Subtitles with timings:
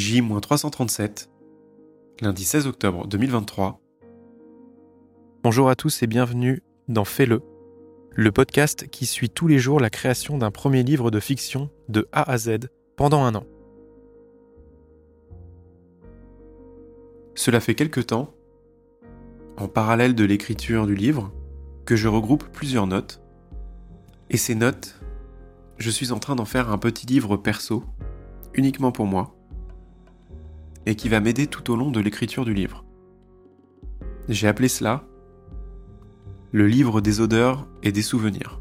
[0.00, 1.28] J-337,
[2.22, 3.82] lundi 16 octobre 2023.
[5.42, 7.42] Bonjour à tous et bienvenue dans Fais-le,
[8.12, 12.08] le podcast qui suit tous les jours la création d'un premier livre de fiction de
[12.12, 13.44] A à Z pendant un an.
[17.34, 18.32] Cela fait quelque temps,
[19.58, 21.30] en parallèle de l'écriture du livre,
[21.84, 23.20] que je regroupe plusieurs notes.
[24.30, 24.98] Et ces notes,
[25.76, 27.84] je suis en train d'en faire un petit livre perso,
[28.54, 29.36] uniquement pour moi,
[30.86, 32.84] et qui va m'aider tout au long de l'écriture du livre.
[34.28, 35.04] J'ai appelé cela
[36.52, 38.60] le livre des odeurs et des souvenirs.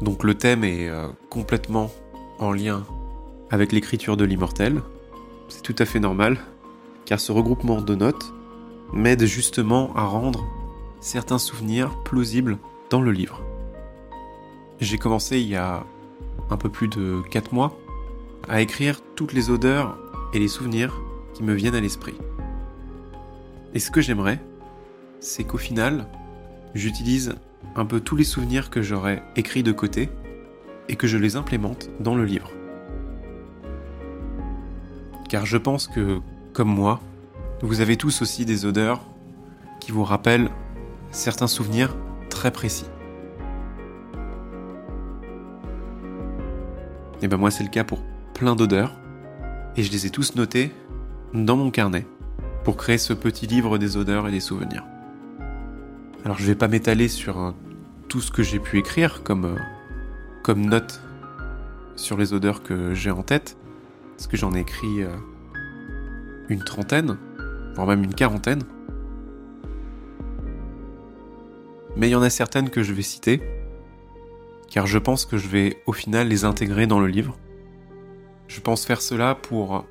[0.00, 1.90] Donc le thème est euh, complètement
[2.38, 2.84] en lien
[3.50, 4.82] avec l'écriture de l'immortel.
[5.48, 6.38] C'est tout à fait normal,
[7.04, 8.32] car ce regroupement de notes
[8.92, 10.44] m'aide justement à rendre
[11.00, 12.58] certains souvenirs plausibles
[12.90, 13.42] dans le livre.
[14.80, 15.84] J'ai commencé il y a
[16.50, 17.78] un peu plus de 4 mois
[18.48, 19.98] à écrire toutes les odeurs
[20.32, 20.94] et les souvenirs
[21.34, 22.14] qui me viennent à l'esprit.
[23.74, 24.40] Et ce que j'aimerais,
[25.20, 26.06] c'est qu'au final,
[26.74, 27.34] j'utilise
[27.76, 30.08] un peu tous les souvenirs que j'aurais écrits de côté
[30.88, 32.50] et que je les implémente dans le livre.
[35.28, 36.20] Car je pense que,
[36.52, 37.00] comme moi,
[37.62, 39.00] vous avez tous aussi des odeurs
[39.80, 40.50] qui vous rappellent
[41.10, 41.96] certains souvenirs
[42.28, 42.86] très précis.
[47.22, 48.00] Et ben moi c'est le cas pour
[48.34, 48.98] plein d'odeurs,
[49.76, 50.72] et je les ai tous notés
[51.32, 52.06] dans mon carnet
[52.64, 54.84] pour créer ce petit livre des odeurs et des souvenirs.
[56.24, 57.50] Alors je vais pas m'étaler sur euh,
[58.08, 59.56] tout ce que j'ai pu écrire comme, euh,
[60.42, 61.00] comme note
[61.96, 63.56] sur les odeurs que j'ai en tête,
[64.16, 65.08] parce que j'en ai écrit euh,
[66.48, 67.16] une trentaine,
[67.74, 68.62] voire même une quarantaine.
[71.96, 73.42] Mais il y en a certaines que je vais citer,
[74.70, 77.36] car je pense que je vais au final les intégrer dans le livre.
[78.48, 79.84] Je pense faire cela pour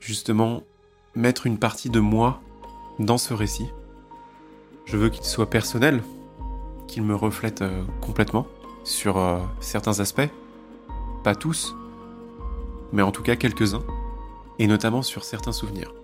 [0.00, 0.62] justement
[1.14, 2.40] mettre une partie de moi
[2.98, 3.70] dans ce récit.
[4.84, 6.02] Je veux qu'il soit personnel,
[6.86, 8.46] qu'il me reflète euh, complètement
[8.84, 10.28] sur euh, certains aspects,
[11.22, 11.74] pas tous,
[12.92, 13.82] mais en tout cas quelques-uns,
[14.58, 15.94] et notamment sur certains souvenirs.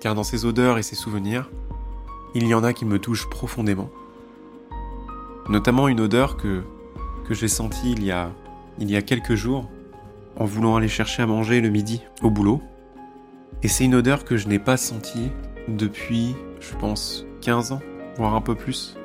[0.00, 1.50] Car dans ces odeurs et ces souvenirs,
[2.34, 3.90] il y en a qui me touchent profondément.
[5.48, 6.64] Notamment une odeur que,
[7.24, 8.30] que j'ai sentie il y, a,
[8.78, 9.68] il y a quelques jours
[10.36, 12.62] en voulant aller chercher à manger le midi au boulot.
[13.62, 15.30] Et c'est une odeur que je n'ai pas sentie
[15.68, 17.80] depuis, je pense, 15 ans,
[18.16, 18.96] voire un peu plus.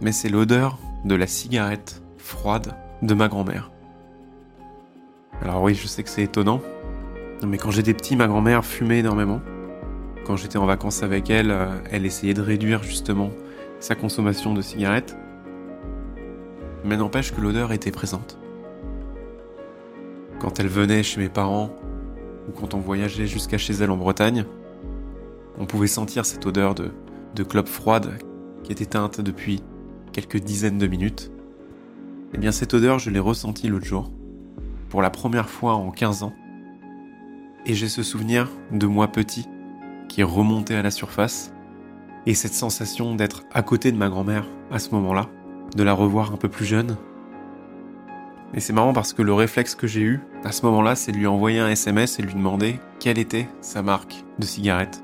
[0.00, 3.70] Mais c'est l'odeur de la cigarette froide de ma grand-mère.
[5.42, 6.60] Alors oui, je sais que c'est étonnant,
[7.46, 9.40] mais quand j'étais petit, ma grand-mère fumait énormément.
[10.24, 13.30] Quand j'étais en vacances avec elle, euh, elle essayait de réduire justement
[13.80, 15.16] sa consommation de cigarettes.
[16.84, 18.38] Mais n'empêche que l'odeur était présente.
[20.38, 21.70] Quand elle venait chez mes parents,
[22.48, 24.44] ou quand on voyageait jusqu'à chez elle en Bretagne,
[25.58, 26.92] on pouvait sentir cette odeur de,
[27.34, 28.18] de clope froide
[28.62, 29.62] qui était teinte depuis
[30.12, 31.30] quelques dizaines de minutes.
[32.34, 34.10] Eh bien cette odeur, je l'ai ressentie l'autre jour,
[34.88, 36.34] pour la première fois en 15 ans.
[37.66, 39.46] Et j'ai ce souvenir de moi petit
[40.08, 41.52] qui est remonté à la surface,
[42.26, 45.28] et cette sensation d'être à côté de ma grand-mère à ce moment-là,
[45.76, 46.96] de la revoir un peu plus jeune,
[48.54, 51.16] et c'est marrant parce que le réflexe que j'ai eu à ce moment-là, c'est de
[51.16, 55.02] lui envoyer un SMS et lui demander quelle était sa marque de cigarettes.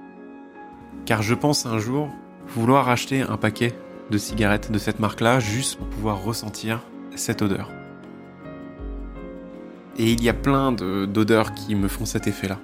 [1.04, 2.08] Car je pense un jour
[2.48, 3.74] vouloir acheter un paquet
[4.10, 6.80] de cigarettes de cette marque-là juste pour pouvoir ressentir
[7.16, 7.70] cette odeur.
[9.96, 12.58] Et il y a plein d'odeurs qui me font cet effet-là.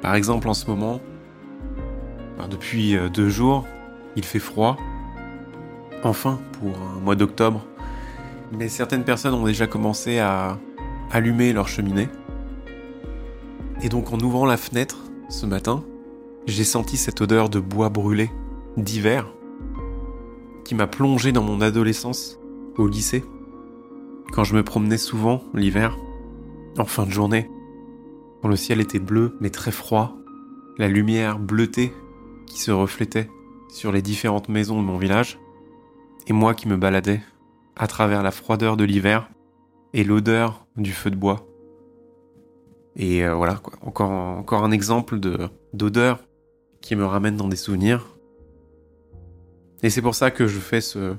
[0.00, 1.00] Par exemple, en ce moment,
[2.38, 3.66] ben, depuis euh, deux jours,
[4.16, 4.76] il fait froid.
[6.04, 7.64] Enfin, pour un mois d'octobre,
[8.52, 10.58] mais certaines personnes ont déjà commencé à
[11.10, 12.08] allumer leur cheminée.
[13.82, 14.98] Et donc en ouvrant la fenêtre
[15.30, 15.82] ce matin,
[16.46, 18.30] j'ai senti cette odeur de bois brûlé
[18.76, 19.32] d'hiver
[20.64, 22.38] qui m'a plongé dans mon adolescence
[22.76, 23.24] au lycée,
[24.32, 25.96] quand je me promenais souvent l'hiver,
[26.78, 27.50] en fin de journée,
[28.42, 30.16] quand le ciel était bleu mais très froid,
[30.76, 31.92] la lumière bleutée
[32.46, 33.28] qui se reflétait
[33.68, 35.38] sur les différentes maisons de mon village,
[36.26, 37.20] et moi qui me baladais
[37.76, 39.28] à travers la froideur de l'hiver
[39.92, 41.46] et l'odeur du feu de bois.
[42.96, 43.60] Et euh, voilà.
[43.80, 46.20] Encore, encore un exemple de, d'odeur
[46.80, 48.16] qui me ramène dans des souvenirs.
[49.82, 51.16] Et c'est pour ça que je fais ce,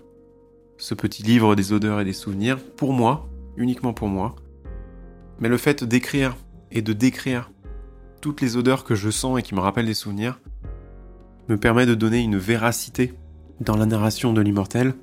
[0.77, 4.35] ce petit livre des odeurs et des souvenirs, pour moi, uniquement pour moi.
[5.39, 6.35] Mais le fait d'écrire
[6.71, 7.51] et de décrire
[8.21, 10.39] toutes les odeurs que je sens et qui me rappellent des souvenirs
[11.47, 13.13] me permet de donner une véracité
[13.61, 14.93] dans la narration de l'immortel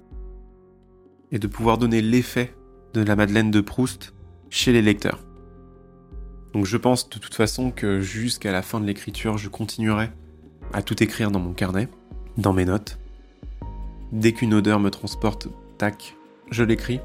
[1.31, 2.55] et de pouvoir donner l'effet
[2.95, 4.15] de la Madeleine de Proust
[4.51, 5.21] chez les lecteurs.
[6.53, 10.11] Donc je pense de toute façon que jusqu'à la fin de l'écriture, je continuerai
[10.75, 11.89] à tout écrire dans mon carnet,
[12.37, 12.99] dans mes notes.
[14.13, 16.15] Dès qu'une odeur me transporte, tac,
[16.51, 17.01] je l'écris.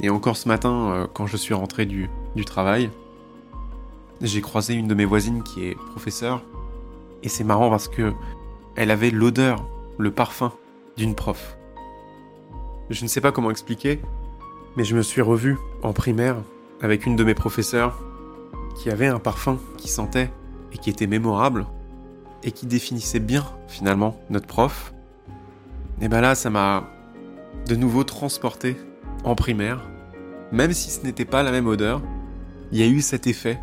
[0.00, 2.90] Et encore ce matin, euh, quand je suis rentré du, du travail,
[4.20, 6.42] j'ai croisé une de mes voisines qui est professeure.
[7.24, 8.12] Et c'est marrant parce que
[8.76, 9.66] elle avait l'odeur,
[9.98, 10.52] le parfum
[10.96, 11.56] d'une prof.
[12.90, 14.00] Je ne sais pas comment expliquer,
[14.76, 16.36] mais je me suis revu en primaire
[16.80, 17.98] avec une de mes professeurs
[18.76, 20.30] qui avait un parfum qui sentait
[20.72, 21.66] et qui était mémorable
[22.42, 24.92] et qui définissait bien finalement notre prof.
[26.00, 26.90] Et ben là, ça m'a
[27.66, 28.76] de nouveau transporté
[29.24, 29.80] en primaire,
[30.52, 32.02] même si ce n'était pas la même odeur.
[32.72, 33.58] Il y a eu cet effet.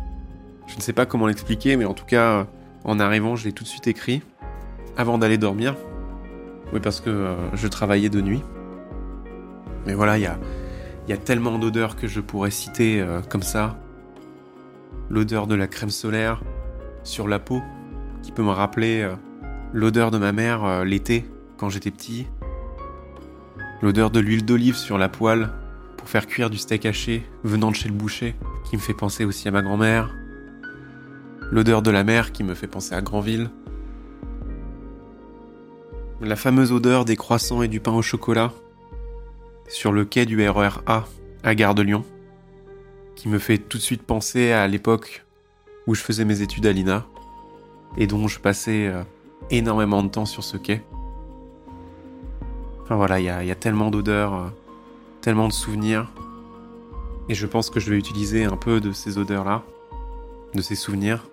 [0.66, 2.46] Je ne sais pas comment l'expliquer, mais en tout cas,
[2.84, 4.22] en arrivant, je l'ai tout de suite écrit
[4.96, 5.76] avant d'aller dormir.
[6.72, 8.42] Oui, parce que euh, je travaillais de nuit.
[9.86, 13.78] Mais voilà, il y a, tellement d'odeurs que je pourrais citer euh, comme ça.
[15.10, 16.42] L'odeur de la crème solaire
[17.02, 17.60] sur la peau,
[18.22, 19.14] qui peut me rappeler euh,
[19.72, 21.28] l'odeur de ma mère l'été
[21.58, 22.26] quand j'étais petit.
[23.82, 25.50] L'odeur de l'huile d'olive sur la poêle
[25.96, 29.24] pour faire cuire du steak haché venant de chez le boucher, qui me fait penser
[29.24, 30.14] aussi à ma grand-mère.
[31.50, 33.50] L'odeur de la mer qui me fait penser à Granville.
[36.24, 38.52] La fameuse odeur des croissants et du pain au chocolat
[39.68, 41.04] sur le quai du RER e A
[41.42, 42.04] à Gare de Lyon,
[43.16, 45.24] qui me fait tout de suite penser à l'époque
[45.88, 47.04] où je faisais mes études à l'INA
[47.96, 49.02] et dont je passais euh,
[49.50, 50.82] énormément de temps sur ce quai.
[52.84, 54.46] Enfin voilà, il y, a, tellement d'odeurs, euh,
[55.22, 56.08] tellement de souvenirs,
[57.28, 59.64] et je pense que je vais utiliser un peu de ces odeurs-là,
[60.54, 61.26] de ces souvenirs,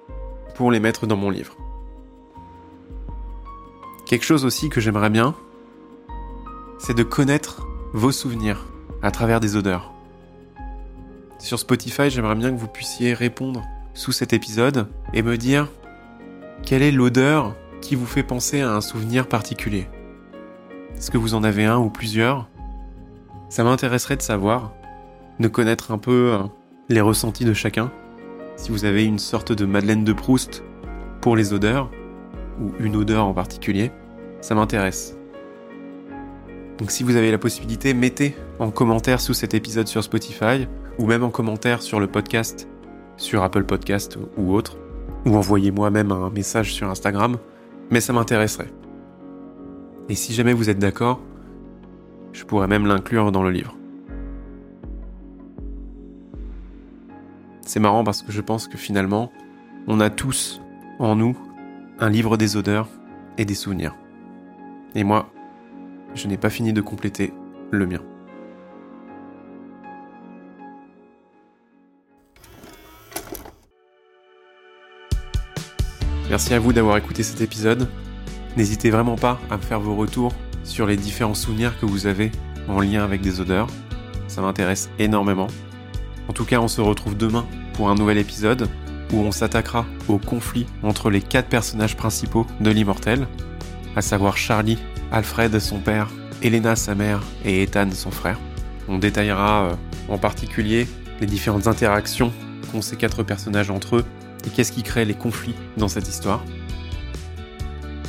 [0.56, 1.56] pour les mettre dans mon livre.
[4.10, 5.36] Quelque chose aussi que j'aimerais bien,
[6.80, 8.66] c'est de connaître vos souvenirs
[9.04, 9.94] à travers des odeurs.
[11.38, 13.62] Sur Spotify, j'aimerais bien que vous puissiez répondre
[13.94, 15.68] sous cet épisode et me dire
[16.64, 19.88] quelle est l'odeur qui vous fait penser à un souvenir particulier.
[20.98, 22.50] Est-ce que vous en avez un ou plusieurs?
[23.50, 24.74] Ça m'intéresserait de savoir,
[25.40, 26.44] de connaître un peu euh,
[26.90, 27.92] les ressentis de chacun.
[28.56, 30.64] Si vous avez une sorte de Madeleine de Proust
[31.22, 31.92] pour les odeurs,
[32.60, 33.92] ou une odeur en particulier,
[34.42, 35.18] ça m'intéresse.
[36.78, 40.68] Donc si vous avez la possibilité, mettez en commentaire sous cet épisode sur Spotify,
[40.98, 42.68] ou même en commentaire sur le podcast,
[43.18, 44.78] sur Apple Podcast ou autre,
[45.26, 47.38] ou envoyez-moi même un message sur Instagram,
[47.90, 48.72] mais ça m'intéresserait.
[50.08, 51.20] Et si jamais vous êtes d'accord,
[52.32, 53.76] je pourrais même l'inclure dans le livre.
[57.66, 59.32] C'est marrant parce que je pense que finalement,
[59.88, 60.62] on a tous
[60.98, 61.38] en nous
[62.02, 62.88] un livre des odeurs
[63.38, 63.96] et des souvenirs.
[64.96, 65.32] Et moi,
[66.16, 67.34] je n'ai pas fini de compléter
[67.72, 68.02] le mien.
[76.30, 77.90] Merci à vous d'avoir écouté cet épisode.
[78.56, 80.32] N'hésitez vraiment pas à me faire vos retours
[80.64, 82.32] sur les différents souvenirs que vous avez
[82.68, 83.68] en lien avec des odeurs.
[84.28, 85.48] Ça m'intéresse énormément.
[86.28, 88.70] En tout cas, on se retrouve demain pour un nouvel épisode
[89.14, 93.28] où on s'attaquera au conflit entre les quatre personnages principaux de l'immortel,
[93.96, 94.78] à savoir Charlie,
[95.12, 96.10] Alfred, son père,
[96.42, 98.40] Elena, sa mère, et Ethan, son frère.
[98.88, 99.76] On détaillera euh,
[100.08, 100.88] en particulier
[101.20, 102.32] les différentes interactions
[102.72, 104.06] qu'ont ces quatre personnages entre eux
[104.46, 106.44] et qu'est-ce qui crée les conflits dans cette histoire.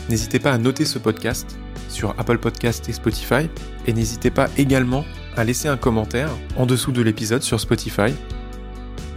[0.09, 3.49] N'hésitez pas à noter ce podcast sur Apple Podcast et Spotify
[3.87, 5.05] et n'hésitez pas également
[5.37, 8.13] à laisser un commentaire en dessous de l'épisode sur Spotify.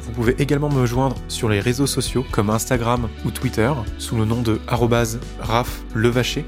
[0.03, 4.25] Vous pouvez également me joindre sur les réseaux sociaux comme Instagram ou Twitter sous le
[4.25, 6.45] nom de @raflevacher.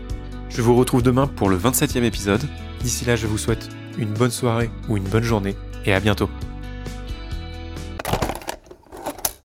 [0.49, 2.43] Je vous retrouve demain pour le 27e épisode.
[2.81, 6.29] D'ici là, je vous souhaite une bonne soirée ou une bonne journée et à bientôt.